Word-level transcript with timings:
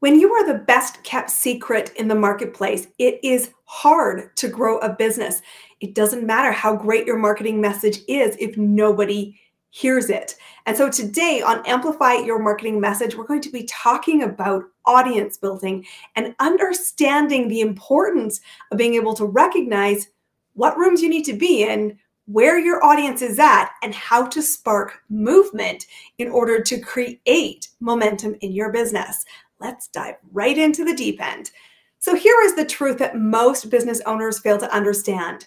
When 0.00 0.20
you 0.20 0.30
are 0.34 0.46
the 0.46 0.64
best 0.64 1.02
kept 1.04 1.30
secret 1.30 1.92
in 1.96 2.06
the 2.06 2.14
marketplace, 2.14 2.86
it 2.98 3.18
is 3.22 3.52
hard 3.64 4.36
to 4.36 4.48
grow 4.48 4.76
a 4.78 4.92
business. 4.92 5.40
It 5.80 5.94
doesn't 5.94 6.26
matter 6.26 6.52
how 6.52 6.76
great 6.76 7.06
your 7.06 7.18
marketing 7.18 7.62
message 7.62 8.00
is 8.06 8.36
if 8.38 8.58
nobody 8.58 9.40
hears 9.70 10.10
it. 10.10 10.36
And 10.66 10.76
so 10.76 10.90
today 10.90 11.42
on 11.42 11.66
Amplify 11.66 12.14
Your 12.14 12.38
Marketing 12.38 12.78
Message, 12.78 13.14
we're 13.14 13.26
going 13.26 13.40
to 13.40 13.50
be 13.50 13.64
talking 13.64 14.22
about 14.22 14.64
audience 14.84 15.38
building 15.38 15.86
and 16.14 16.34
understanding 16.40 17.48
the 17.48 17.62
importance 17.62 18.40
of 18.70 18.78
being 18.78 18.94
able 18.94 19.14
to 19.14 19.24
recognize 19.24 20.08
what 20.54 20.76
rooms 20.76 21.02
you 21.02 21.08
need 21.08 21.24
to 21.24 21.34
be 21.34 21.62
in, 21.62 21.98
where 22.26 22.58
your 22.58 22.84
audience 22.84 23.22
is 23.22 23.38
at, 23.38 23.70
and 23.82 23.94
how 23.94 24.26
to 24.26 24.42
spark 24.42 25.00
movement 25.08 25.86
in 26.18 26.28
order 26.28 26.62
to 26.62 26.80
create 26.80 27.68
momentum 27.80 28.34
in 28.40 28.52
your 28.52 28.72
business. 28.72 29.24
Let's 29.60 29.88
dive 29.88 30.16
right 30.32 30.56
into 30.56 30.84
the 30.84 30.94
deep 30.94 31.20
end. 31.20 31.50
So, 31.98 32.14
here 32.14 32.40
is 32.44 32.54
the 32.54 32.64
truth 32.64 32.98
that 32.98 33.18
most 33.18 33.70
business 33.70 34.00
owners 34.06 34.38
fail 34.38 34.58
to 34.58 34.74
understand 34.74 35.46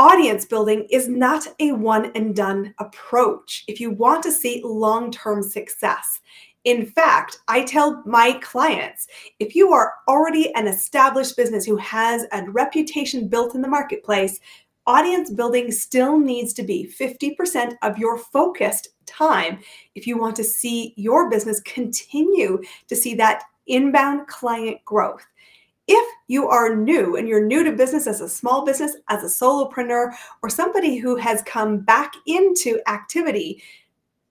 audience 0.00 0.46
building 0.46 0.86
is 0.90 1.08
not 1.08 1.46
a 1.58 1.72
one 1.72 2.10
and 2.14 2.34
done 2.34 2.74
approach 2.78 3.64
if 3.68 3.78
you 3.80 3.90
want 3.90 4.22
to 4.22 4.32
see 4.32 4.62
long 4.64 5.10
term 5.10 5.42
success. 5.42 6.20
In 6.64 6.86
fact, 6.86 7.38
I 7.48 7.64
tell 7.64 8.02
my 8.06 8.32
clients 8.42 9.06
if 9.38 9.54
you 9.54 9.72
are 9.72 9.92
already 10.08 10.54
an 10.54 10.66
established 10.66 11.36
business 11.36 11.66
who 11.66 11.76
has 11.76 12.26
a 12.32 12.50
reputation 12.50 13.28
built 13.28 13.54
in 13.54 13.60
the 13.60 13.68
marketplace, 13.68 14.40
audience 14.86 15.30
building 15.30 15.70
still 15.70 16.18
needs 16.18 16.54
to 16.54 16.62
be 16.62 16.90
50% 16.98 17.74
of 17.82 17.98
your 17.98 18.16
focused 18.16 18.88
time 19.10 19.60
if 19.94 20.06
you 20.06 20.18
want 20.18 20.36
to 20.36 20.44
see 20.44 20.94
your 20.96 21.28
business 21.28 21.60
continue 21.60 22.62
to 22.88 22.96
see 22.96 23.14
that 23.14 23.42
inbound 23.66 24.26
client 24.26 24.84
growth. 24.84 25.26
If 25.88 26.14
you 26.28 26.48
are 26.48 26.76
new 26.76 27.16
and 27.16 27.28
you're 27.28 27.44
new 27.44 27.64
to 27.64 27.72
business 27.72 28.06
as 28.06 28.20
a 28.20 28.28
small 28.28 28.64
business, 28.64 28.96
as 29.08 29.24
a 29.24 29.44
solopreneur, 29.44 30.12
or 30.42 30.48
somebody 30.48 30.96
who 30.98 31.16
has 31.16 31.42
come 31.42 31.80
back 31.80 32.12
into 32.26 32.80
activity, 32.86 33.62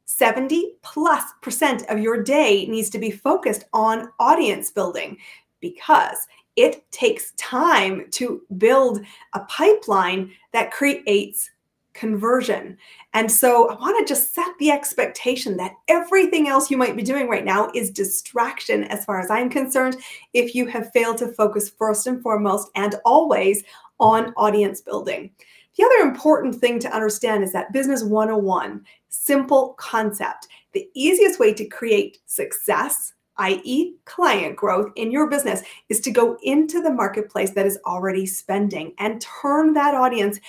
70 0.05 0.75
plus 0.81 1.23
percent 1.41 1.85
of 1.89 1.99
your 1.99 2.23
day 2.23 2.65
needs 2.65 2.89
to 2.89 2.97
be 2.99 3.11
focused 3.11 3.65
on 3.73 4.09
audience 4.19 4.71
building 4.71 5.17
because 5.59 6.27
it 6.55 6.89
takes 6.91 7.31
time 7.37 8.05
to 8.11 8.41
build 8.57 9.01
a 9.33 9.39
pipeline 9.41 10.31
that 10.51 10.71
creates 10.71 11.51
conversion. 11.99 12.77
And 13.13 13.29
so 13.29 13.69
I 13.69 13.75
want 13.75 14.07
to 14.07 14.11
just 14.11 14.33
set 14.33 14.57
the 14.57 14.71
expectation 14.71 15.57
that 15.57 15.73
everything 15.89 16.47
else 16.47 16.71
you 16.71 16.77
might 16.77 16.95
be 16.95 17.03
doing 17.03 17.27
right 17.27 17.43
now 17.43 17.69
is 17.75 17.91
distraction, 17.91 18.85
as 18.85 19.03
far 19.03 19.19
as 19.19 19.29
I'm 19.29 19.49
concerned, 19.49 19.97
if 20.33 20.55
you 20.55 20.65
have 20.67 20.91
failed 20.93 21.17
to 21.17 21.33
focus 21.33 21.69
first 21.69 22.07
and 22.07 22.23
foremost 22.23 22.69
and 22.75 22.95
always 23.03 23.63
on 23.99 24.33
audience 24.37 24.79
building. 24.79 25.29
The 25.75 25.83
other 25.83 26.09
important 26.09 26.55
thing 26.55 26.79
to 26.79 26.95
understand 26.95 27.43
is 27.43 27.51
that 27.51 27.73
Business 27.73 28.03
101, 28.03 28.85
simple 29.09 29.73
concept. 29.77 30.47
The 30.71 30.89
easiest 30.93 31.37
way 31.37 31.53
to 31.53 31.65
create 31.65 32.19
success, 32.27 33.13
i.e., 33.37 33.95
client 34.05 34.55
growth 34.55 34.91
in 34.95 35.11
your 35.11 35.29
business, 35.29 35.63
is 35.89 35.99
to 36.01 36.11
go 36.11 36.37
into 36.43 36.81
the 36.81 36.93
marketplace 36.93 37.51
that 37.51 37.65
is 37.65 37.79
already 37.85 38.25
spending 38.25 38.93
and 38.99 39.21
turn 39.21 39.73
that 39.73 39.95
audience 39.95 40.39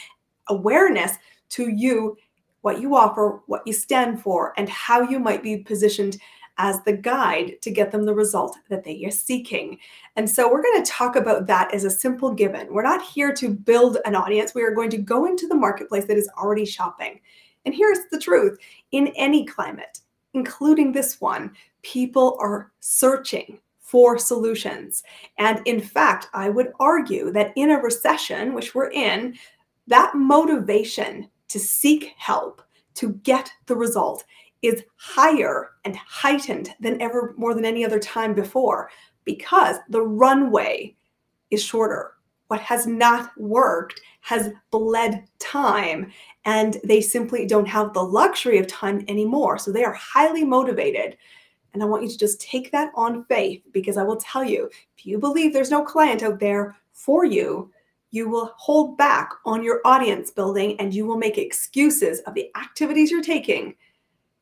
awareness 0.51 1.17
to 1.51 1.69
you 1.69 2.17
what 2.63 2.81
you 2.81 2.95
offer, 2.95 3.41
what 3.47 3.63
you 3.67 3.73
stand 3.73 4.21
for, 4.21 4.53
and 4.57 4.69
how 4.69 5.01
you 5.03 5.19
might 5.19 5.43
be 5.43 5.59
positioned 5.59 6.19
as 6.59 6.83
the 6.83 6.93
guide 6.93 7.55
to 7.63 7.71
get 7.71 7.91
them 7.91 8.05
the 8.05 8.15
result 8.15 8.55
that 8.69 8.85
they 8.85 9.03
are 9.07 9.11
seeking. 9.11 9.79
And 10.17 10.29
so 10.29 10.51
we're 10.51 10.63
going 10.63 10.83
to 10.83 10.91
talk 10.91 11.17
about 11.17 11.47
that 11.47 11.73
as 11.73 11.85
a 11.85 11.91
simple 11.91 12.33
given. 12.35 12.73
We're 12.73 12.83
not 12.83 13.03
here 13.03 13.33
to 13.33 13.49
build 13.49 13.97
an 14.05 14.15
audience. 14.15 14.55
We 14.55 14.63
are 14.63 14.75
going 14.75 14.91
to 14.91 14.99
go 14.99 15.25
into 15.25 15.49
the 15.49 15.55
marketplace 15.55 16.05
that 16.05 16.19
is 16.19 16.29
already 16.37 16.67
shopping. 16.67 17.21
And 17.65 17.75
here's 17.75 18.01
the 18.11 18.19
truth 18.19 18.59
in 18.93 19.09
any 19.17 19.47
climate, 19.47 20.01
including 20.35 20.93
this 20.93 21.19
one, 21.19 21.53
people 21.83 22.37
are 22.41 22.73
searching 22.81 23.59
for 23.81 24.19
solutions. 24.19 25.03
And 25.39 25.67
in 25.67 25.81
fact, 25.81 26.29
I 26.35 26.51
would 26.51 26.73
argue 26.79 27.33
that 27.33 27.53
in 27.57 27.71
a 27.71 27.81
recession, 27.81 28.53
which 28.53 28.75
we're 28.75 28.91
in, 28.91 29.35
that 29.87 30.15
motivation 30.15 31.29
to 31.51 31.59
seek 31.61 32.15
help 32.17 32.63
to 32.95 33.13
get 33.23 33.51
the 33.67 33.77
result 33.77 34.25
is 34.63 34.83
higher 34.97 35.71
and 35.85 35.97
heightened 35.97 36.71
than 36.81 37.01
ever 37.01 37.35
more 37.37 37.55
than 37.55 37.65
any 37.65 37.85
other 37.85 37.99
time 37.99 38.35
before 38.35 38.91
because 39.25 39.77
the 39.89 40.03
runway 40.03 40.95
is 41.51 41.63
shorter. 41.63 42.15
What 42.49 42.61
has 42.61 42.87
not 42.87 43.31
worked 43.39 44.01
has 44.23 44.53
bled 44.71 45.25
time, 45.39 46.11
and 46.45 46.79
they 46.85 47.01
simply 47.01 47.47
don't 47.47 47.69
have 47.69 47.93
the 47.93 48.03
luxury 48.03 48.59
of 48.59 48.67
time 48.67 49.05
anymore. 49.07 49.57
So 49.57 49.71
they 49.71 49.85
are 49.85 49.93
highly 49.93 50.45
motivated. 50.45 51.17
And 51.73 51.83
I 51.83 51.87
want 51.87 52.03
you 52.03 52.09
to 52.09 52.19
just 52.19 52.41
take 52.41 52.73
that 52.73 52.91
on 52.97 53.25
faith 53.27 53.63
because 53.73 53.97
I 53.97 54.03
will 54.03 54.17
tell 54.17 54.43
you 54.43 54.69
if 54.99 55.07
you 55.07 55.19
believe 55.19 55.53
there's 55.53 55.71
no 55.71 55.85
client 55.85 56.25
out 56.25 56.41
there 56.41 56.77
for 56.93 57.25
you, 57.25 57.71
you 58.11 58.29
will 58.29 58.53
hold 58.57 58.97
back 58.97 59.31
on 59.45 59.63
your 59.63 59.81
audience 59.85 60.31
building 60.31 60.79
and 60.81 60.95
you 60.95 61.07
will 61.07 61.17
make 61.17 61.39
excuses 61.39 62.21
of 62.21 62.35
the 62.35 62.51
activities 62.57 63.11
you're 63.11 63.23
taking, 63.23 63.75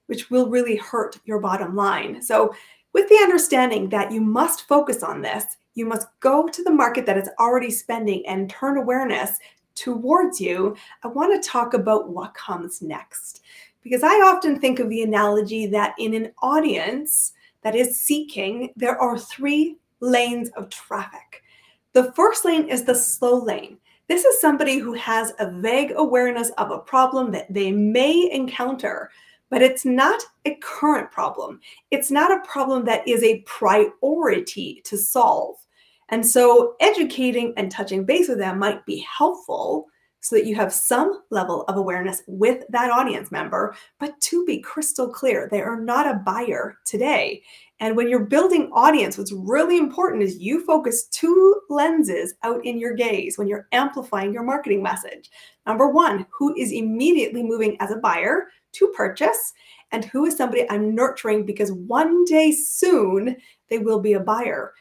which 0.07 0.31
will 0.31 0.49
really 0.49 0.77
hurt 0.77 1.19
your 1.25 1.41
bottom 1.41 1.77
line. 1.77 2.23
So, 2.23 2.55
with 2.95 3.09
the 3.11 3.17
understanding 3.17 3.91
that 3.91 4.11
you 4.11 4.21
must 4.21 4.67
focus 4.67 5.03
on 5.03 5.21
this, 5.21 5.45
you 5.75 5.85
must 5.85 6.09
go 6.21 6.49
to 6.49 6.63
the 6.65 6.71
market 6.71 7.05
that 7.07 7.19
is 7.19 7.29
already 7.39 7.71
spending 7.71 8.27
and 8.27 8.49
turn 8.49 8.79
awareness 8.79 9.39
towards 9.75 10.41
you. 10.41 10.75
I 11.05 11.09
want 11.09 11.41
to 11.41 11.49
talk 11.49 11.75
about 11.75 12.09
what 12.09 12.35
comes 12.35 12.83
next. 12.83 13.43
Because 13.83 14.03
I 14.03 14.15
often 14.23 14.59
think 14.59 14.81
of 14.81 14.89
the 14.89 15.03
analogy 15.03 15.67
that 15.67 15.95
in 15.99 16.15
an 16.15 16.33
audience 16.43 17.35
that 17.63 17.77
is 17.77 18.01
seeking, 18.01 18.73
there 18.75 19.01
are 19.01 19.19
three 19.19 19.77
lanes 20.01 20.49
of 20.57 20.69
traffic. 20.71 21.43
The 21.95 22.13
first 22.13 22.45
lane 22.45 22.69
is 22.69 22.85
the 22.85 22.95
slow 22.95 23.43
lane. 23.43 23.79
This 24.09 24.25
is 24.25 24.41
somebody 24.41 24.79
who 24.79 24.95
has 24.95 25.33
a 25.39 25.51
vague 25.51 25.93
awareness 25.97 26.51
of 26.59 26.71
a 26.71 26.79
problem 26.79 27.31
that 27.33 27.53
they 27.53 27.73
may 27.73 28.31
encounter, 28.33 29.11
but 29.51 29.63
it's 29.63 29.85
not 29.85 30.23
a 30.45 30.57
current 30.63 31.11
problem. 31.11 31.61
It's 31.91 32.11
not 32.11 32.33
a 32.33 32.47
problem 32.47 32.85
that 32.87 33.07
is 33.07 33.23
a 33.23 33.41
priority 33.41 34.81
to 34.85 34.97
solve. 34.97 35.57
And 36.11 36.27
so, 36.27 36.75
educating 36.81 37.53
and 37.57 37.71
touching 37.71 38.05
base 38.05 38.29
with 38.29 38.39
them 38.39 38.59
might 38.59 38.85
be 38.87 39.01
helpful 39.01 39.89
so 40.21 40.37
that 40.37 40.47
you 40.47 40.55
have 40.55 40.73
some 40.73 41.23
level 41.31 41.63
of 41.65 41.77
awareness 41.77 42.23
with 42.27 42.65
that 42.71 42.91
audience 42.91 43.31
member. 43.31 43.75
But 44.01 44.21
to 44.23 44.45
be 44.45 44.61
crystal 44.61 45.09
clear, 45.09 45.49
they 45.51 45.61
are 45.61 45.81
not 45.81 46.07
a 46.07 46.21
buyer 46.25 46.79
today. 46.85 47.43
And 47.81 47.97
when 47.97 48.09
you're 48.09 48.25
building 48.25 48.71
audience, 48.73 49.17
what's 49.17 49.33
really 49.33 49.79
important 49.79 50.23
is 50.23 50.39
you 50.39 50.65
focus 50.65 51.07
two 51.07 51.61
lenses 51.71 52.35
out 52.43 52.65
in 52.67 52.79
your 52.79 52.95
gaze 52.95 53.39
when 53.39 53.47
you're 53.47 53.69
amplifying 53.73 54.33
your 54.33 54.43
marketing 54.43 54.83
message. 54.83 55.31
Number 55.67 55.89
one, 55.89 56.27
who 56.37 56.55
is 56.57 56.73
immediately 56.73 57.43
moving 57.43 57.77
as 57.81 57.93
a 57.93 57.97
buyer 57.97 58.49
to 58.73 58.89
purchase, 58.89 59.53
and 59.93 60.05
who 60.05 60.27
is 60.27 60.37
somebody 60.37 60.69
I'm 60.69 60.95
nurturing 60.95 61.47
because 61.47 61.73
one 61.73 62.25
day 62.25 62.53
soon 62.53 63.37
they 63.71 63.79
will 63.79 64.01
be 64.01 64.15
a 64.15 64.21
buyer. 64.21 64.75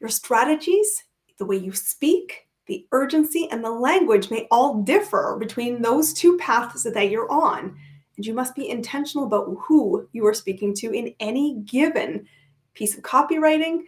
Your 0.00 0.08
strategies, 0.08 1.04
the 1.38 1.44
way 1.44 1.56
you 1.56 1.72
speak, 1.72 2.48
the 2.66 2.86
urgency, 2.92 3.48
and 3.50 3.64
the 3.64 3.70
language 3.70 4.30
may 4.30 4.46
all 4.50 4.82
differ 4.82 5.36
between 5.38 5.82
those 5.82 6.12
two 6.12 6.36
paths 6.38 6.84
that 6.84 7.10
you're 7.10 7.30
on. 7.30 7.76
And 8.16 8.26
you 8.26 8.34
must 8.34 8.54
be 8.54 8.68
intentional 8.68 9.26
about 9.26 9.56
who 9.60 10.08
you 10.12 10.26
are 10.26 10.34
speaking 10.34 10.74
to 10.74 10.92
in 10.92 11.14
any 11.18 11.56
given 11.64 12.26
piece 12.74 12.96
of 12.96 13.02
copywriting 13.02 13.80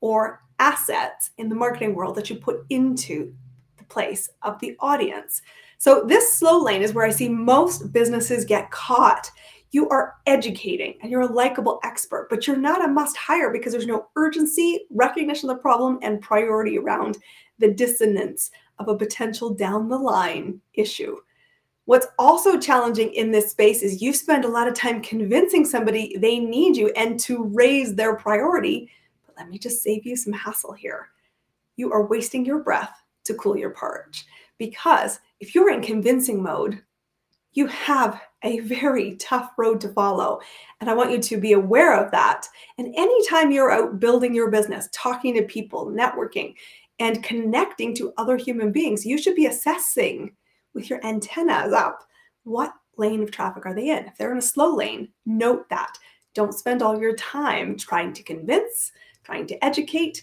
or 0.00 0.42
assets 0.58 1.30
in 1.38 1.48
the 1.48 1.54
marketing 1.54 1.94
world 1.94 2.14
that 2.16 2.28
you 2.28 2.36
put 2.36 2.64
into 2.70 3.34
the 3.78 3.84
place 3.84 4.28
of 4.42 4.58
the 4.60 4.76
audience. 4.80 5.42
So, 5.78 6.04
this 6.04 6.32
slow 6.32 6.60
lane 6.60 6.82
is 6.82 6.92
where 6.92 7.06
I 7.06 7.10
see 7.10 7.28
most 7.28 7.92
businesses 7.92 8.44
get 8.44 8.70
caught. 8.70 9.30
You 9.70 9.88
are 9.90 10.14
educating 10.26 10.94
and 11.02 11.10
you're 11.10 11.22
a 11.22 11.32
likable 11.32 11.78
expert, 11.84 12.28
but 12.30 12.46
you're 12.46 12.56
not 12.56 12.84
a 12.84 12.88
must 12.88 13.16
hire 13.16 13.50
because 13.50 13.72
there's 13.72 13.86
no 13.86 14.08
urgency, 14.16 14.86
recognition 14.90 15.50
of 15.50 15.56
the 15.56 15.62
problem, 15.62 15.98
and 16.02 16.22
priority 16.22 16.78
around 16.78 17.18
the 17.58 17.72
dissonance 17.72 18.50
of 18.78 18.88
a 18.88 18.96
potential 18.96 19.52
down 19.52 19.88
the 19.88 19.98
line 19.98 20.60
issue. 20.74 21.16
What's 21.84 22.06
also 22.18 22.58
challenging 22.58 23.12
in 23.14 23.30
this 23.30 23.50
space 23.50 23.82
is 23.82 24.02
you 24.02 24.12
spend 24.12 24.44
a 24.44 24.48
lot 24.48 24.68
of 24.68 24.74
time 24.74 25.00
convincing 25.00 25.64
somebody 25.64 26.16
they 26.18 26.38
need 26.38 26.76
you 26.76 26.88
and 26.96 27.18
to 27.20 27.44
raise 27.44 27.94
their 27.94 28.14
priority. 28.14 28.90
But 29.26 29.36
let 29.38 29.48
me 29.48 29.58
just 29.58 29.82
save 29.82 30.04
you 30.04 30.14
some 30.16 30.34
hassle 30.34 30.72
here. 30.72 31.08
You 31.76 31.92
are 31.92 32.06
wasting 32.06 32.44
your 32.44 32.58
breath 32.58 32.92
to 33.24 33.34
cool 33.34 33.56
your 33.56 33.70
porridge 33.70 34.26
because 34.58 35.20
if 35.40 35.54
you're 35.54 35.70
in 35.70 35.80
convincing 35.80 36.42
mode, 36.42 36.82
you 37.58 37.66
have 37.66 38.20
a 38.44 38.60
very 38.60 39.16
tough 39.16 39.50
road 39.58 39.80
to 39.80 39.88
follow. 39.88 40.40
And 40.80 40.88
I 40.88 40.94
want 40.94 41.10
you 41.10 41.18
to 41.18 41.36
be 41.36 41.52
aware 41.54 41.92
of 42.00 42.12
that. 42.12 42.46
And 42.78 42.94
anytime 42.96 43.50
you're 43.50 43.72
out 43.72 43.98
building 43.98 44.32
your 44.32 44.48
business, 44.48 44.88
talking 44.92 45.34
to 45.34 45.42
people, 45.42 45.86
networking, 45.86 46.54
and 47.00 47.22
connecting 47.24 47.96
to 47.96 48.12
other 48.16 48.36
human 48.36 48.70
beings, 48.70 49.04
you 49.04 49.18
should 49.18 49.34
be 49.34 49.46
assessing 49.46 50.32
with 50.72 50.88
your 50.88 51.04
antennas 51.04 51.72
up 51.72 52.04
what 52.44 52.72
lane 52.96 53.24
of 53.24 53.32
traffic 53.32 53.66
are 53.66 53.74
they 53.74 53.90
in? 53.90 54.06
If 54.06 54.16
they're 54.16 54.32
in 54.32 54.38
a 54.38 54.42
slow 54.42 54.74
lane, 54.74 55.08
note 55.26 55.68
that. 55.68 55.98
Don't 56.34 56.54
spend 56.54 56.80
all 56.80 57.00
your 57.00 57.16
time 57.16 57.76
trying 57.76 58.12
to 58.12 58.22
convince, 58.22 58.92
trying 59.24 59.48
to 59.48 59.64
educate, 59.64 60.22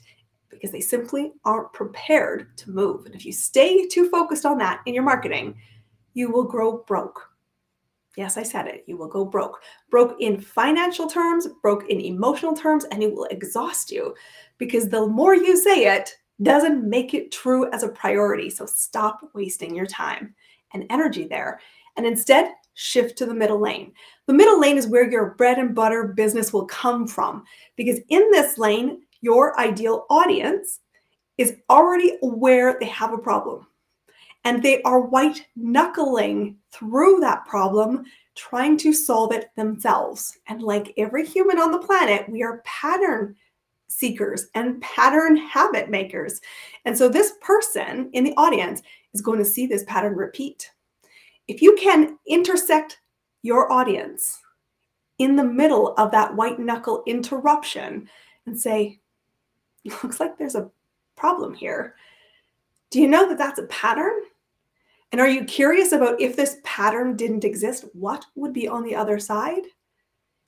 because 0.49 0.71
they 0.71 0.79
simply 0.79 1.33
aren't 1.43 1.73
prepared 1.73 2.57
to 2.59 2.71
move. 2.71 3.05
And 3.05 3.13
if 3.13 3.25
you 3.25 3.33
stay 3.33 3.87
too 3.87 4.09
focused 4.09 4.45
on 4.45 4.57
that 4.59 4.81
in 4.85 4.93
your 4.93 5.03
marketing, 5.03 5.55
you 6.15 6.31
will 6.31 6.45
grow 6.45 6.83
broke. 6.87 7.29
Yes, 8.17 8.37
I 8.37 8.43
said 8.43 8.67
it. 8.67 8.85
You 8.87 8.97
will 8.97 9.09
go 9.09 9.25
broke. 9.25 9.61
Broke 9.91 10.15
in 10.19 10.39
financial 10.39 11.07
terms, 11.07 11.47
broke 11.61 11.89
in 11.89 11.99
emotional 11.99 12.55
terms, 12.55 12.85
and 12.85 13.03
it 13.03 13.13
will 13.13 13.25
exhaust 13.25 13.91
you 13.91 14.15
because 14.57 14.89
the 14.89 15.05
more 15.05 15.35
you 15.35 15.55
say 15.57 15.95
it, 15.95 16.15
doesn't 16.41 16.89
make 16.89 17.13
it 17.13 17.31
true 17.31 17.71
as 17.71 17.83
a 17.83 17.89
priority. 17.89 18.49
So 18.49 18.65
stop 18.65 19.19
wasting 19.33 19.75
your 19.75 19.85
time 19.85 20.33
and 20.73 20.85
energy 20.89 21.25
there. 21.25 21.61
And 21.95 22.05
instead, 22.05 22.51
shift 22.73 23.17
to 23.17 23.25
the 23.25 23.33
middle 23.33 23.59
lane. 23.59 23.93
The 24.25 24.33
middle 24.33 24.59
lane 24.59 24.77
is 24.77 24.87
where 24.87 25.09
your 25.09 25.35
bread 25.35 25.59
and 25.59 25.73
butter 25.73 26.09
business 26.09 26.51
will 26.51 26.65
come 26.65 27.07
from 27.07 27.43
because 27.77 27.99
in 28.09 28.29
this 28.31 28.57
lane, 28.57 29.01
your 29.21 29.57
ideal 29.59 30.05
audience 30.09 30.81
is 31.37 31.55
already 31.69 32.17
aware 32.21 32.77
they 32.79 32.85
have 32.87 33.13
a 33.13 33.17
problem 33.17 33.65
and 34.45 34.61
they 34.61 34.81
are 34.83 35.01
white 35.01 35.45
knuckling 35.55 36.55
through 36.71 37.19
that 37.19 37.45
problem, 37.45 38.05
trying 38.35 38.77
to 38.77 38.93
solve 38.93 39.33
it 39.33 39.49
themselves. 39.55 40.37
And 40.47 40.61
like 40.61 40.93
every 40.97 41.25
human 41.25 41.59
on 41.59 41.71
the 41.71 41.79
planet, 41.79 42.29
we 42.29 42.43
are 42.43 42.61
pattern 42.63 43.35
seekers 43.87 44.47
and 44.53 44.81
pattern 44.81 45.35
habit 45.35 45.89
makers. 45.89 46.41
And 46.85 46.97
so 46.97 47.09
this 47.09 47.33
person 47.41 48.09
in 48.13 48.23
the 48.23 48.33
audience 48.37 48.81
is 49.13 49.21
going 49.21 49.39
to 49.39 49.45
see 49.45 49.65
this 49.65 49.83
pattern 49.85 50.15
repeat. 50.15 50.71
If 51.47 51.61
you 51.61 51.75
can 51.75 52.17
intersect 52.27 52.99
your 53.41 53.71
audience 53.71 54.39
in 55.17 55.35
the 55.35 55.43
middle 55.43 55.93
of 55.95 56.11
that 56.11 56.35
white 56.35 56.59
knuckle 56.59 57.03
interruption 57.07 58.09
and 58.45 58.59
say, 58.59 58.99
looks 60.03 60.19
like 60.19 60.37
there's 60.37 60.55
a 60.55 60.69
problem 61.15 61.53
here. 61.53 61.95
Do 62.89 63.01
you 63.01 63.07
know 63.07 63.27
that 63.27 63.37
that's 63.37 63.59
a 63.59 63.67
pattern? 63.67 64.13
And 65.15 65.21
are 65.21 65.29
you 65.29 65.45
curious 65.45 65.93
about 65.93 66.19
if 66.19 66.35
this 66.35 66.57
pattern 66.65 67.15
didn't 67.15 67.45
exist, 67.45 67.85
what 67.93 68.25
would 68.35 68.51
be 68.51 68.67
on 68.67 68.83
the 68.83 68.97
other 68.97 69.17
side? 69.17 69.63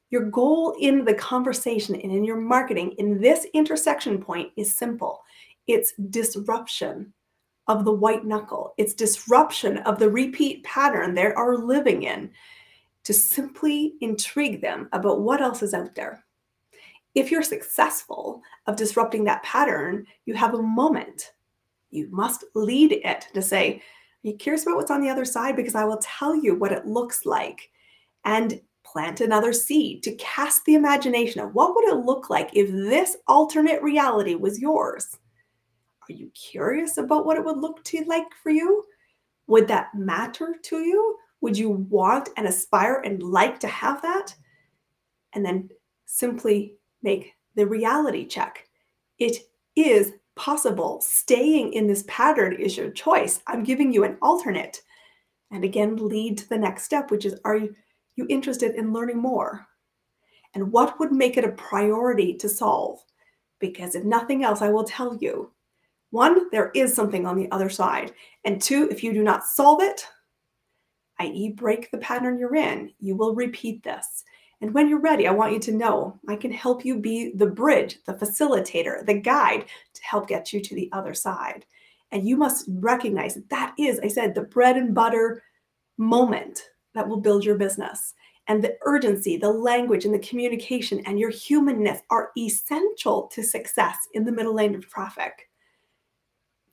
Your 0.10 0.24
goal 0.24 0.76
in 0.78 1.06
the 1.06 1.14
conversation 1.14 1.96
and 1.96 2.12
in 2.12 2.26
your 2.26 2.36
marketing 2.36 2.92
in 2.98 3.22
this 3.22 3.46
intersection 3.54 4.22
point 4.22 4.52
is 4.58 4.76
simple 4.76 5.24
it's 5.68 5.94
disruption 6.10 7.14
of 7.70 7.86
the 7.86 7.94
white 7.94 8.26
knuckle, 8.26 8.74
it's 8.78 8.94
disruption 8.94 9.78
of 9.78 10.00
the 10.00 10.10
repeat 10.10 10.66
pattern 10.66 11.16
they 11.16 11.32
are 11.32 11.56
living 11.56 12.04
in 12.04 12.30
to 13.06 13.14
simply 13.14 13.94
intrigue 14.02 14.60
them 14.60 14.90
about 14.92 15.22
what 15.22 15.40
else 15.40 15.64
is 15.64 15.74
out 15.74 15.96
there. 15.96 16.26
If 17.16 17.32
you're 17.32 17.42
successful 17.42 18.42
of 18.66 18.76
disrupting 18.76 19.24
that 19.24 19.44
pattern, 19.44 20.06
you 20.26 20.34
have 20.34 20.56
a 20.56 20.62
moment. 20.62 21.32
You 21.90 22.10
must 22.12 22.44
lead 22.54 22.92
it 22.92 23.28
to 23.34 23.42
say, 23.42 23.82
You 24.28 24.36
curious 24.36 24.64
about 24.64 24.76
what's 24.76 24.92
on 24.92 25.02
the 25.02 25.10
other 25.10 25.24
side? 25.24 25.56
Because 25.56 25.76
I 25.76 25.86
will 25.86 26.00
tell 26.02 26.36
you 26.36 26.56
what 26.56 26.74
it 26.74 26.86
looks 26.86 27.26
like. 27.26 27.70
And 28.26 28.60
plant 28.84 29.22
another 29.22 29.54
seed 29.54 30.04
to 30.04 30.16
cast 30.16 30.66
the 30.66 30.76
imagination 30.76 31.42
of 31.42 31.54
what 31.54 31.76
would 31.76 31.86
it 31.86 32.06
look 32.06 32.30
like 32.30 32.50
if 32.54 32.70
this 32.72 33.18
alternate 33.28 33.82
reality 33.82 34.34
was 34.34 34.62
yours 34.62 35.18
are 36.10 36.14
you 36.14 36.32
curious 36.34 36.98
about 36.98 37.26
what 37.26 37.38
it 37.38 37.44
would 37.44 37.58
look 37.58 37.84
to 37.84 38.02
like 38.06 38.28
for 38.42 38.50
you 38.50 38.84
would 39.48 39.68
that 39.68 39.94
matter 39.94 40.56
to 40.64 40.78
you 40.78 41.18
would 41.42 41.58
you 41.58 41.70
want 41.70 42.30
and 42.38 42.48
aspire 42.48 43.02
and 43.04 43.22
like 43.22 43.60
to 43.60 43.68
have 43.68 44.02
that 44.02 44.34
and 45.34 45.46
then 45.46 45.70
simply 46.06 46.74
make 47.04 47.34
the 47.56 47.68
reality 47.68 48.26
check 48.26 48.70
it 49.20 49.36
is 49.76 50.14
possible 50.38 51.02
staying 51.02 51.74
in 51.74 51.88
this 51.88 52.04
pattern 52.08 52.54
is 52.54 52.78
your 52.78 52.92
choice 52.92 53.42
i'm 53.48 53.64
giving 53.64 53.92
you 53.92 54.04
an 54.04 54.18
alternate 54.22 54.82
and 55.52 55.64
again 55.64 55.96
lead 55.98 56.38
to 56.38 56.48
the 56.50 56.58
next 56.58 56.84
step 56.84 57.12
which 57.12 57.26
is 57.26 57.40
are 57.44 57.60
you 58.18 58.26
interested 58.30 58.76
in 58.76 58.92
learning 58.92 59.20
more? 59.20 59.66
And 60.54 60.72
what 60.72 61.00
would 61.00 61.12
make 61.12 61.38
it 61.38 61.46
a 61.46 61.52
priority 61.52 62.34
to 62.36 62.50
solve? 62.50 63.00
Because 63.60 63.96
if 63.96 64.04
nothing 64.04 64.44
else, 64.44 64.62
I 64.62 64.70
will 64.70 64.84
tell 64.84 65.16
you 65.16 65.52
one, 66.10 66.50
there 66.52 66.72
is 66.74 66.94
something 66.94 67.26
on 67.26 67.38
the 67.38 67.50
other 67.52 67.70
side. 67.70 68.14
And 68.44 68.62
two, 68.62 68.88
if 68.90 69.04
you 69.04 69.14
do 69.14 69.24
not 69.24 69.46
solve 69.46 69.82
it, 69.82 70.06
i.e., 71.20 71.54
break 71.56 71.92
the 71.92 71.98
pattern 71.98 72.40
you're 72.40 72.56
in, 72.56 72.92
you 73.00 73.16
will 73.16 73.36
repeat 73.36 73.84
this. 73.84 74.24
And 74.62 74.74
when 74.74 74.88
you're 74.88 75.00
ready, 75.00 75.28
I 75.28 75.32
want 75.32 75.54
you 75.54 75.60
to 75.60 75.72
know 75.72 76.20
I 76.28 76.36
can 76.36 76.52
help 76.52 76.84
you 76.84 76.98
be 76.98 77.32
the 77.36 77.46
bridge, 77.46 78.00
the 78.06 78.14
facilitator, 78.14 79.06
the 79.06 79.14
guide 79.14 79.66
to 79.94 80.04
help 80.04 80.28
get 80.28 80.52
you 80.52 80.60
to 80.62 80.76
the 80.76 80.90
other 80.94 81.14
side. 81.14 81.66
And 82.12 82.28
you 82.28 82.38
must 82.38 82.66
recognize 82.68 83.36
that, 83.36 83.50
that 83.50 83.76
is, 83.78 84.00
I 84.00 84.08
said, 84.08 84.34
the 84.34 84.42
bread 84.42 84.78
and 84.78 84.96
butter 84.96 85.44
moment 85.98 86.70
that 86.96 87.08
will 87.08 87.20
build 87.20 87.46
your 87.46 87.58
business. 87.58 88.14
And 88.48 88.64
the 88.64 88.78
urgency, 88.86 89.38
the 89.38 89.52
language, 89.52 90.06
and 90.06 90.14
the 90.14 90.20
communication 90.20 91.02
and 91.06 91.20
your 91.20 91.30
humanness 91.30 92.00
are 92.10 92.32
essential 92.38 93.28
to 93.34 93.44
success 93.44 93.98
in 94.14 94.24
the 94.24 94.32
middle 94.32 94.54
lane 94.56 94.74
of 94.74 94.88
traffic. 94.88 95.50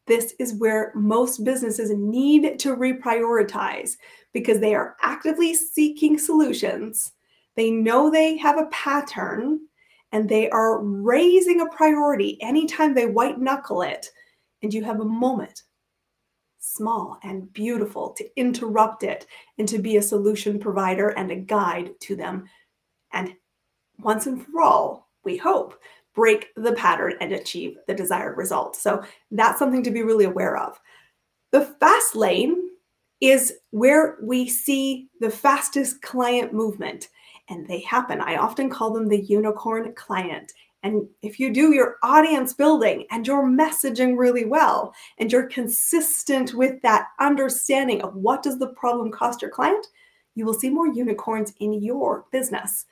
This 0.07 0.35
is 0.39 0.55
where 0.55 0.93
most 0.95 1.45
businesses 1.45 1.91
need 1.91 2.59
to 2.61 2.77
reprioritize 2.77 3.97
because 4.33 4.61
they 4.61 4.75
are 4.75 4.97
actively 5.03 5.53
seeking 5.55 6.17
solutions. 6.17 7.14
They 7.57 7.71
know 7.71 8.11
they 8.11 8.37
have 8.39 8.59
a 8.59 8.67
pattern 8.67 9.61
and 10.13 10.29
they 10.29 10.51
are 10.51 10.83
raising 10.83 11.61
a 11.61 11.71
priority 11.71 12.39
anytime 12.41 12.95
they 12.95 13.07
white 13.07 13.41
knuckle 13.41 13.83
it. 13.83 14.11
And 14.63 14.73
you 14.73 14.85
have 14.85 15.01
a 15.01 15.05
moment 15.05 15.63
small 16.65 17.19
and 17.23 17.53
beautiful, 17.53 18.11
to 18.11 18.27
interrupt 18.37 19.03
it, 19.03 19.27
and 19.59 19.69
to 19.69 19.79
be 19.79 19.99
a 19.99 20.03
solution 20.03 20.59
provider 20.59 21.11
and 21.11 21.31
a 21.31 21.37
guide 21.37 21.91
to 22.01 22.17
them. 22.17 22.45
And 23.13 23.35
once 23.99 24.27
and 24.27 24.45
for 24.45 24.63
all, 24.63 25.11
we 25.25 25.37
hope, 25.37 25.79
break 26.15 26.49
the 26.57 26.73
pattern 26.73 27.15
and 27.21 27.33
achieve 27.33 27.77
the 27.87 27.95
desired 27.95 28.39
result. 28.39 28.77
So 28.77 29.03
that's 29.31 29.59
something 29.59 29.83
to 29.83 29.91
be 29.91 30.03
really 30.03 30.25
aware 30.25 30.57
of. 30.57 30.81
The 31.53 31.67
fast 31.81 32.17
lane 32.17 32.71
is 33.21 33.53
where 33.71 34.17
we 34.23 34.49
see 34.49 35.09
the 35.21 35.31
fastest 35.31 36.03
client 36.03 36.53
movement, 36.53 37.09
and 37.49 37.67
they 37.67 37.81
happen. 37.81 38.21
I 38.21 38.37
often 38.37 38.71
call 38.71 38.93
them 38.93 39.09
the 39.09 39.23
unicorn 39.23 39.93
client. 39.95 40.53
And 40.83 41.09
if 41.23 41.41
you 41.41 41.53
do 41.53 41.73
your 41.73 41.97
audience 42.03 42.53
building 42.53 43.07
and 43.11 43.27
your 43.27 43.49
messaging 43.49 44.19
really 44.19 44.45
well, 44.45 44.95
and 45.19 45.33
you're 45.33 45.49
consistent 45.49 46.53
with 46.55 46.81
that 46.83 47.07
understanding 47.21 48.03
of 48.03 48.15
what 48.15 48.43
does 48.43 48.59
the 48.59 48.69
problem 48.69 49.11
cost 49.11 49.41
your 49.41 49.51
client, 49.51 49.87
you 50.35 50.45
will 50.45 50.55
see 50.55 50.69
more 50.69 50.89
unicorns 50.89 51.55
in 51.61 51.73
your 51.73 52.27
business. 52.33 52.85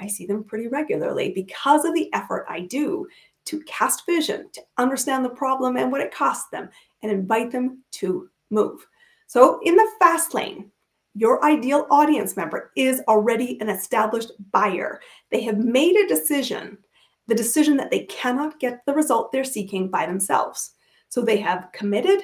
I 0.00 0.08
see 0.08 0.26
them 0.26 0.44
pretty 0.44 0.66
regularly 0.66 1.30
because 1.32 1.84
of 1.84 1.94
the 1.94 2.12
effort 2.12 2.46
I 2.48 2.60
do 2.60 3.06
to 3.46 3.62
cast 3.62 4.04
vision, 4.06 4.50
to 4.52 4.62
understand 4.76 5.24
the 5.24 5.30
problem 5.30 5.76
and 5.76 5.92
what 5.92 6.00
it 6.00 6.12
costs 6.12 6.48
them, 6.50 6.68
and 7.02 7.12
invite 7.12 7.52
them 7.52 7.82
to 7.92 8.28
move. 8.50 8.86
So, 9.28 9.60
in 9.62 9.76
the 9.76 9.88
fast 10.00 10.34
lane, 10.34 10.70
your 11.16 11.44
ideal 11.44 11.86
audience 11.90 12.36
member 12.36 12.72
is 12.76 13.00
already 13.08 13.60
an 13.60 13.68
established 13.68 14.32
buyer. 14.52 15.00
They 15.30 15.42
have 15.42 15.58
made 15.58 15.96
a 15.96 16.08
decision 16.08 16.78
the 17.26 17.34
decision 17.34 17.76
that 17.76 17.90
they 17.90 18.04
cannot 18.04 18.60
get 18.60 18.84
the 18.86 18.94
result 18.94 19.32
they're 19.32 19.44
seeking 19.44 19.90
by 19.90 20.06
themselves. 20.06 20.72
So 21.08 21.22
they 21.22 21.38
have 21.38 21.68
committed 21.72 22.20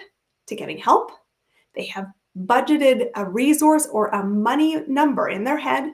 to 0.47 0.57
getting 0.57 0.79
help, 0.79 1.13
they 1.75 1.87
have 1.87 2.07
budgeted 2.47 3.09
a 3.15 3.29
resource 3.29 3.87
or 3.87 4.09
a 4.09 4.25
money 4.25 4.83
number 4.89 5.29
in 5.29 5.45
their 5.45 5.59
head 5.59 5.93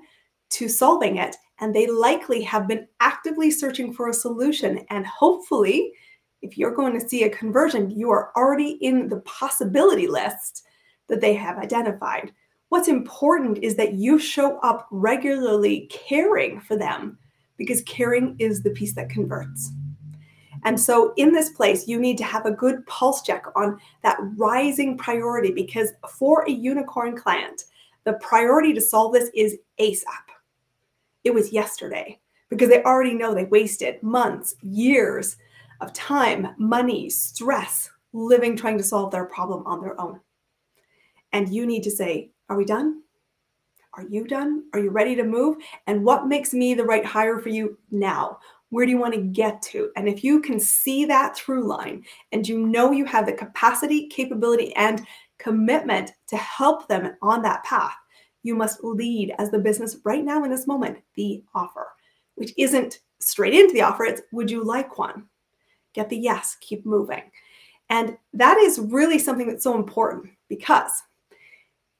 to 0.50 0.69
solving 0.69 1.17
it, 1.17 1.37
and 1.61 1.75
they 1.75 1.87
likely 1.87 2.43
have 2.43 2.69
been 2.69 2.87
actively 3.00 3.50
searching 3.50 3.93
for 3.93 4.09
a 4.09 4.14
solution. 4.14 4.85
And 4.90 5.07
hopefully, 5.07 5.93
if 6.40 6.57
you're 6.57 6.75
going 6.75 6.99
to 6.99 7.09
see 7.09 7.25
a 7.25 7.31
conversion, 7.31 7.90
you 7.90 8.11
are 8.11 8.33
already 8.37 8.73
in 8.81 9.09
the 9.09 9.21
possibility 9.21 10.07
list 10.07 10.64
that 11.09 11.21
they 11.21 11.35
have 11.35 11.59
identified. 11.59 12.33
What's 12.68 12.88
important 12.88 13.58
is 13.58 13.76
that 13.76 13.94
you 13.94 14.18
show 14.18 14.58
up 14.58 14.87
regularly 14.90 15.88
caring 15.90 16.60
for 16.60 16.76
them 16.76 17.18
because 17.56 17.82
caring 17.82 18.37
is 18.38 18.62
the 18.62 18.70
piece 18.70 18.94
that 18.94 19.08
converts. 19.08 19.72
And 20.64 20.78
so, 20.78 21.12
in 21.16 21.32
this 21.32 21.50
place, 21.50 21.87
you 21.87 22.00
need 22.00 22.18
to 22.18 22.25
have 22.25 22.44
a 22.44 22.50
good 22.50 22.84
pulse 22.87 23.22
check 23.22 23.44
on 23.54 23.78
that 24.02 24.18
rising 24.37 24.98
priority 24.98 25.52
because 25.52 25.92
for 26.18 26.42
a 26.44 26.50
unicorn 26.50 27.16
client, 27.16 27.64
The 28.04 28.14
priority 28.14 28.72
to 28.72 28.80
solve 28.80 29.12
this 29.12 29.30
is 29.34 29.58
ASAP. 29.78 30.28
It 31.25 31.34
was 31.34 31.52
yesterday 31.52 32.18
because 32.48 32.70
they 32.70 32.82
already 32.82 33.14
know 33.14 33.34
they 33.34 33.44
wasted 33.44 34.02
months, 34.02 34.56
years 34.62 35.37
of 35.80 35.92
time, 35.92 36.54
money, 36.58 37.10
stress 37.10 37.90
living 38.12 38.56
trying 38.56 38.78
to 38.78 38.84
solve 38.84 39.10
their 39.10 39.26
problem 39.26 39.66
on 39.66 39.80
their 39.80 40.00
own. 40.00 40.20
And 41.32 41.52
you 41.52 41.66
need 41.66 41.82
to 41.82 41.90
say, 41.90 42.30
Are 42.49 42.57
we 42.57 42.64
done? 42.64 43.02
Are 43.95 44.05
you 44.09 44.26
done? 44.26 44.64
Are 44.73 44.81
you 44.81 44.90
ready 44.90 45.14
to 45.17 45.25
move? 45.25 45.57
And 45.87 46.05
what 46.05 46.28
makes 46.28 46.52
me 46.52 46.75
the 46.75 46.85
right 46.85 47.05
hire 47.05 47.38
for 47.40 47.49
you 47.49 47.76
now? 47.90 48.38
Where 48.71 48.85
do 48.85 48.93
you 48.93 48.99
want 48.99 49.14
to 49.14 49.21
get 49.21 49.61
to? 49.62 49.90
And 49.97 50.09
if 50.09 50.23
you 50.23 50.40
can 50.40 50.61
see 50.61 51.05
that 51.07 51.37
through 51.37 51.67
line 51.67 52.05
and 52.33 52.47
you 52.47 52.67
know 52.67 52.93
you 52.93 53.05
have 53.07 53.26
the 53.26 53.33
capacity, 53.33 54.07
capability, 54.09 54.75
and 54.76 55.07
commitment 55.38 56.12
to 56.28 56.37
help 56.37 56.87
them 56.87 57.17
on 57.23 57.43
that 57.43 57.64
path, 57.64 57.97
you 58.43 58.55
must 58.55 58.85
lead 58.85 59.35
as 59.38 59.50
the 59.50 59.59
business 59.59 59.97
right 60.05 60.25
now 60.25 60.45
in 60.45 60.50
this 60.50 60.67
moment, 60.67 60.99
the 61.17 61.43
offer, 61.55 61.88
which 62.35 62.52
isn't 62.57 63.00
straight 63.21 63.55
into 63.55 63.75
the 63.75 63.83
offer. 63.83 64.05
It's 64.05 64.23
would 64.33 64.50
you 64.50 64.62
like 64.62 64.99
one? 64.99 65.26
Get 65.95 66.09
the 66.09 66.17
yes, 66.17 66.57
keep 66.61 66.87
moving. 66.87 67.23
And 67.90 68.17
that 68.35 68.59
is 68.59 68.78
really 68.78 69.19
something 69.19 69.49
that's 69.49 69.64
so 69.64 69.75
important 69.75 70.31
because 70.49 70.93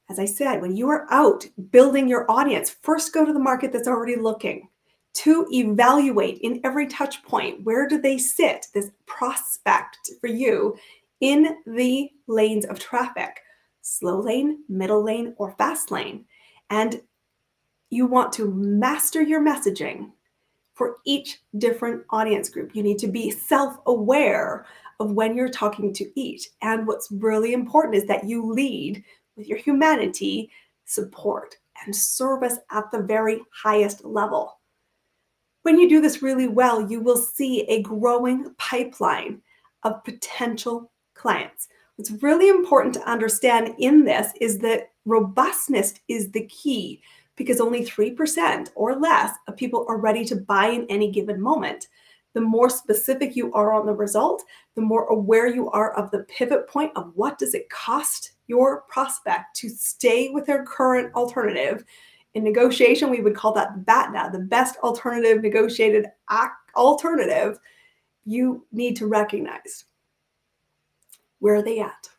as 0.09 0.19
I 0.19 0.25
said, 0.25 0.61
when 0.61 0.75
you 0.75 0.89
are 0.89 1.05
out 1.11 1.45
building 1.71 2.07
your 2.07 2.29
audience, 2.29 2.69
first 2.69 3.13
go 3.13 3.25
to 3.25 3.33
the 3.33 3.39
market 3.39 3.71
that's 3.71 3.87
already 3.87 4.15
looking 4.15 4.67
to 5.13 5.47
evaluate 5.51 6.39
in 6.39 6.61
every 6.63 6.87
touch 6.87 7.23
point 7.23 7.63
where 7.63 7.87
do 7.87 7.99
they 7.99 8.17
sit, 8.17 8.67
this 8.73 8.89
prospect 9.05 9.97
for 10.19 10.27
you 10.27 10.75
in 11.21 11.57
the 11.65 12.09
lanes 12.27 12.65
of 12.65 12.79
traffic 12.79 13.39
slow 13.81 14.19
lane, 14.19 14.59
middle 14.69 15.03
lane, 15.03 15.33
or 15.37 15.55
fast 15.57 15.89
lane. 15.89 16.25
And 16.69 17.01
you 17.89 18.05
want 18.05 18.31
to 18.33 18.51
master 18.51 19.21
your 19.21 19.41
messaging 19.41 20.11
for 20.75 20.97
each 21.05 21.39
different 21.57 22.03
audience 22.11 22.49
group. 22.49 22.75
You 22.75 22.83
need 22.83 22.99
to 22.99 23.07
be 23.07 23.31
self 23.31 23.77
aware 23.87 24.65
of 24.99 25.11
when 25.11 25.35
you're 25.35 25.49
talking 25.49 25.93
to 25.93 26.19
each. 26.19 26.49
And 26.61 26.85
what's 26.85 27.11
really 27.11 27.53
important 27.53 27.95
is 27.95 28.05
that 28.05 28.25
you 28.25 28.45
lead 28.45 29.03
with 29.39 29.47
your 29.47 29.57
humanity, 29.57 30.51
support, 30.85 31.55
and 31.85 31.95
service 31.95 32.59
at 32.71 32.91
the 32.91 33.01
very 33.01 33.41
highest 33.51 34.03
level. 34.03 34.59
When 35.63 35.79
you 35.79 35.89
do 35.89 36.01
this 36.01 36.21
really 36.21 36.47
well, 36.47 36.91
you 36.91 36.99
will 36.99 37.17
see 37.17 37.61
a 37.61 37.81
growing 37.81 38.53
pipeline 38.57 39.41
of 39.83 40.03
potential 40.03 40.91
clients. 41.15 41.69
What's 41.95 42.11
really 42.21 42.49
important 42.49 42.93
to 42.95 43.09
understand 43.09 43.75
in 43.79 44.03
this 44.03 44.33
is 44.39 44.59
that 44.59 44.91
robustness 45.05 45.93
is 46.07 46.31
the 46.31 46.45
key 46.47 47.01
because 47.35 47.61
only 47.61 47.85
3% 47.85 48.69
or 48.75 48.99
less 48.99 49.31
of 49.47 49.55
people 49.55 49.85
are 49.87 49.97
ready 49.97 50.25
to 50.25 50.35
buy 50.35 50.67
in 50.67 50.85
any 50.89 51.09
given 51.11 51.41
moment 51.41 51.87
the 52.33 52.41
more 52.41 52.69
specific 52.69 53.35
you 53.35 53.51
are 53.53 53.73
on 53.73 53.85
the 53.85 53.93
result, 53.93 54.43
the 54.75 54.81
more 54.81 55.05
aware 55.05 55.47
you 55.47 55.69
are 55.71 55.93
of 55.93 56.11
the 56.11 56.19
pivot 56.25 56.67
point 56.67 56.91
of 56.95 57.11
what 57.15 57.37
does 57.37 57.53
it 57.53 57.69
cost 57.69 58.33
your 58.49 58.81
prospect 58.89 59.55
to 59.57 59.69
stay 59.69 60.29
with 60.29 60.45
their 60.45 60.65
current 60.65 61.13
alternative. 61.15 61.85
In 62.33 62.43
negotiation, 62.43 63.09
we 63.09 63.21
would 63.21 63.35
call 63.35 63.53
that 63.53 63.85
BATNA, 63.85 64.31
the 64.31 64.39
best 64.39 64.77
alternative 64.79 65.41
negotiated 65.41 66.07
alternative. 66.75 67.59
You 68.25 68.65
need 68.71 68.97
to 68.97 69.07
recognize 69.07 69.85
where 71.39 71.55
are 71.55 71.61
they 71.61 71.79
at 71.79 72.09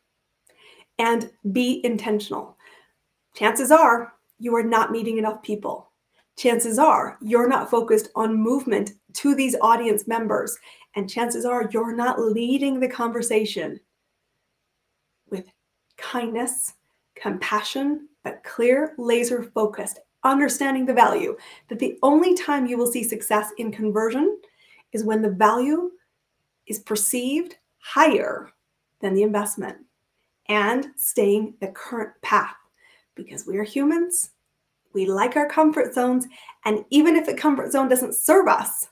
and 0.98 1.30
be 1.52 1.84
intentional. 1.84 2.56
Chances 3.34 3.70
are 3.70 4.14
you 4.38 4.54
are 4.56 4.62
not 4.62 4.90
meeting 4.90 5.18
enough 5.18 5.42
people 5.42 5.90
chances 6.40 6.78
are 6.78 7.18
you're 7.20 7.48
not 7.48 7.70
focused 7.70 8.08
on 8.14 8.34
movement 8.34 8.92
to 9.12 9.34
these 9.34 9.56
audience 9.60 10.08
members. 10.08 10.56
And 10.96 11.08
chances 11.08 11.44
are 11.44 11.68
you're 11.70 11.94
not 11.94 12.18
leading 12.18 12.80
the 12.80 12.88
conversation 12.88 13.78
kindness, 16.00 16.74
compassion, 17.14 18.08
but 18.24 18.42
clear, 18.44 18.94
laser 18.98 19.42
focused, 19.42 20.00
understanding 20.24 20.86
the 20.86 20.94
value. 20.94 21.36
That 21.68 21.78
the 21.78 21.98
only 22.02 22.34
time 22.34 22.66
you 22.66 22.76
will 22.76 22.86
see 22.86 23.04
success 23.04 23.50
in 23.58 23.72
conversion 23.72 24.40
is 24.92 25.04
when 25.04 25.22
the 25.22 25.30
value 25.30 25.90
is 26.66 26.78
perceived 26.78 27.56
higher 27.78 28.50
than 29.00 29.14
the 29.14 29.22
investment 29.22 29.78
and 30.48 30.88
staying 30.96 31.54
the 31.60 31.68
current 31.68 32.12
path 32.22 32.56
because 33.14 33.46
we 33.46 33.56
are 33.56 33.64
humans 33.64 34.30
we 34.92 35.06
like 35.06 35.36
our 35.36 35.48
comfort 35.48 35.94
zones. 35.94 36.26
And 36.64 36.84
even 36.90 37.16
if 37.16 37.26
the 37.26 37.34
comfort 37.34 37.72
zone 37.72 37.88
doesn't 37.88 38.14
serve 38.14 38.48
us, 38.48 38.88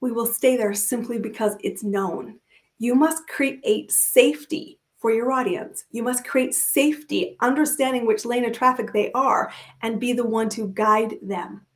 we 0.00 0.12
will 0.12 0.26
stay 0.26 0.56
there 0.56 0.74
simply 0.74 1.18
because 1.18 1.56
it's 1.62 1.84
known. 1.84 2.38
You 2.78 2.94
must 2.94 3.26
create 3.28 3.92
safety 3.92 4.79
for 5.00 5.10
your 5.10 5.32
audience. 5.32 5.84
You 5.90 6.02
must 6.02 6.26
create 6.26 6.54
safety, 6.54 7.36
understanding 7.40 8.06
which 8.06 8.24
lane 8.24 8.44
of 8.44 8.52
traffic 8.52 8.92
they 8.92 9.10
are, 9.12 9.50
and 9.82 9.98
be 9.98 10.12
the 10.12 10.26
one 10.26 10.48
to 10.50 10.68
guide 10.68 11.16
them 11.22 11.66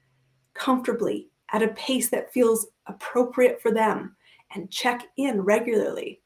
comfortably 0.52 1.28
at 1.52 1.62
a 1.62 1.68
pace 1.68 2.10
that 2.10 2.32
feels 2.32 2.66
appropriate 2.86 3.60
for 3.60 3.72
them 3.72 4.14
and 4.54 4.70
check 4.70 5.06
in 5.16 5.40
regularly 5.40 6.20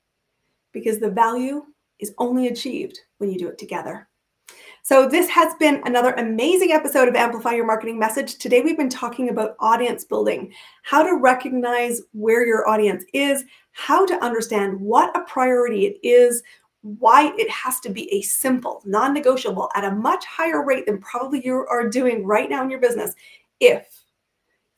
because 0.72 0.98
the 0.98 1.10
value 1.10 1.64
is 1.98 2.14
only 2.18 2.48
achieved 2.48 2.98
when 3.18 3.30
you 3.30 3.38
do 3.38 3.48
it 3.48 3.58
together. 3.58 4.08
So, 4.82 5.06
this 5.06 5.28
has 5.28 5.54
been 5.56 5.82
another 5.84 6.12
amazing 6.12 6.72
episode 6.72 7.08
of 7.08 7.14
Amplify 7.14 7.52
Your 7.52 7.66
Marketing 7.66 7.98
Message. 7.98 8.36
Today, 8.36 8.62
we've 8.62 8.76
been 8.76 8.88
talking 8.88 9.28
about 9.28 9.56
audience 9.60 10.04
building, 10.04 10.52
how 10.82 11.02
to 11.02 11.16
recognize 11.16 12.00
where 12.12 12.46
your 12.46 12.66
audience 12.66 13.04
is, 13.12 13.44
how 13.72 14.06
to 14.06 14.24
understand 14.24 14.80
what 14.80 15.14
a 15.14 15.24
priority 15.24 15.86
it 15.86 15.98
is, 16.02 16.42
why 16.82 17.32
it 17.36 17.50
has 17.50 17.80
to 17.80 17.90
be 17.90 18.12
a 18.12 18.22
simple, 18.22 18.82
non 18.84 19.12
negotiable 19.12 19.70
at 19.74 19.84
a 19.84 19.94
much 19.94 20.24
higher 20.24 20.64
rate 20.64 20.86
than 20.86 20.98
probably 20.98 21.44
you 21.44 21.66
are 21.68 21.88
doing 21.88 22.24
right 22.24 22.48
now 22.48 22.62
in 22.62 22.70
your 22.70 22.80
business 22.80 23.14
if 23.60 24.04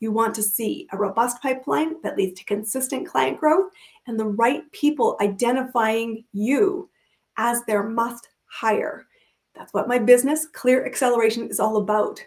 you 0.01 0.11
want 0.11 0.35
to 0.35 0.43
see 0.43 0.89
a 0.93 0.97
robust 0.97 1.41
pipeline 1.43 2.01
that 2.03 2.17
leads 2.17 2.39
to 2.39 2.45
consistent 2.47 3.07
client 3.07 3.39
growth 3.39 3.71
and 4.07 4.19
the 4.19 4.25
right 4.25 4.63
people 4.73 5.17
identifying 5.21 6.25
you 6.33 6.89
as 7.37 7.63
their 7.65 7.83
must 7.83 8.29
hire. 8.47 9.07
That's 9.55 9.75
what 9.75 9.89
my 9.89 9.99
business, 9.99 10.47
Clear 10.47 10.87
Acceleration, 10.87 11.49
is 11.49 11.61
all 11.61 11.77
about. 11.77 12.25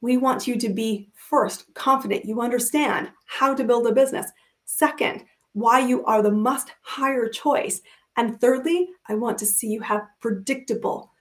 We 0.00 0.16
want 0.16 0.46
you 0.46 0.58
to 0.58 0.68
be 0.68 1.10
first, 1.14 1.72
confident 1.74 2.24
you 2.24 2.40
understand 2.40 3.10
how 3.26 3.54
to 3.54 3.64
build 3.64 3.86
a 3.86 3.92
business. 3.92 4.30
Second, 4.64 5.24
why 5.52 5.80
you 5.80 6.04
are 6.06 6.22
the 6.22 6.30
must 6.30 6.72
hire 6.80 7.28
choice. 7.28 7.82
And 8.16 8.40
thirdly, 8.40 8.88
I 9.08 9.14
want 9.14 9.38
to 9.38 9.46
see 9.46 9.68
you 9.68 9.80
have 9.80 10.06
predictable, 10.20 11.12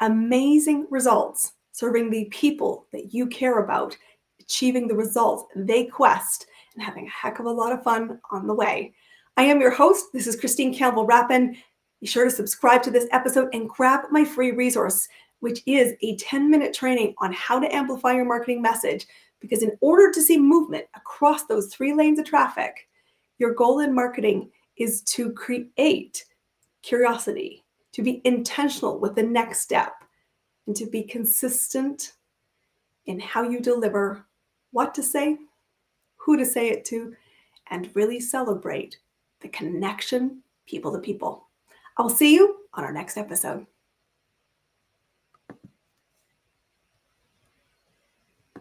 amazing 0.00 0.86
results 0.90 1.52
serving 1.72 2.10
the 2.10 2.24
people 2.30 2.86
that 2.92 3.12
you 3.12 3.26
care 3.26 3.58
about, 3.58 3.96
achieving 4.40 4.88
the 4.88 4.94
results 4.94 5.44
they 5.54 5.84
quest, 5.84 6.46
and 6.74 6.82
having 6.82 7.06
a 7.06 7.10
heck 7.10 7.38
of 7.38 7.46
a 7.46 7.50
lot 7.50 7.72
of 7.72 7.82
fun 7.82 8.18
on 8.30 8.46
the 8.46 8.54
way. 8.54 8.94
I 9.36 9.42
am 9.42 9.60
your 9.60 9.70
host. 9.70 10.06
This 10.14 10.26
is 10.26 10.36
Christine 10.36 10.72
Campbell 10.72 11.04
Rapin. 11.04 11.56
Be 12.00 12.06
sure 12.06 12.24
to 12.24 12.30
subscribe 12.30 12.82
to 12.84 12.90
this 12.90 13.06
episode 13.12 13.54
and 13.54 13.68
grab 13.68 14.04
my 14.10 14.24
free 14.24 14.52
resource, 14.52 15.06
which 15.40 15.60
is 15.66 15.92
a 16.02 16.16
10 16.16 16.50
minute 16.50 16.72
training 16.72 17.14
on 17.18 17.32
how 17.34 17.58
to 17.60 17.74
amplify 17.74 18.12
your 18.12 18.24
marketing 18.24 18.62
message. 18.62 19.06
Because 19.40 19.62
in 19.62 19.76
order 19.82 20.10
to 20.10 20.22
see 20.22 20.38
movement 20.38 20.86
across 20.94 21.44
those 21.44 21.66
three 21.66 21.92
lanes 21.92 22.18
of 22.18 22.24
traffic, 22.24 22.88
your 23.38 23.52
goal 23.52 23.80
in 23.80 23.94
marketing 23.94 24.50
is 24.76 25.02
to 25.02 25.32
create 25.32 26.24
curiosity, 26.82 27.64
to 27.92 28.02
be 28.02 28.20
intentional 28.24 28.98
with 28.98 29.14
the 29.14 29.22
next 29.22 29.60
step, 29.60 29.94
and 30.66 30.76
to 30.76 30.86
be 30.86 31.02
consistent 31.02 32.12
in 33.06 33.20
how 33.20 33.42
you 33.42 33.60
deliver 33.60 34.26
what 34.72 34.94
to 34.94 35.02
say, 35.02 35.36
who 36.16 36.36
to 36.36 36.44
say 36.44 36.70
it 36.70 36.84
to, 36.86 37.14
and 37.70 37.94
really 37.94 38.20
celebrate 38.20 38.98
the 39.40 39.48
connection 39.48 40.42
people 40.66 40.92
to 40.92 40.98
people. 40.98 41.48
I'll 41.96 42.08
see 42.08 42.34
you 42.34 42.56
on 42.74 42.84
our 42.84 42.92
next 42.92 43.16
episode. 43.16 43.66